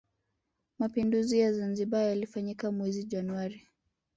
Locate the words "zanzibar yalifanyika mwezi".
1.53-3.03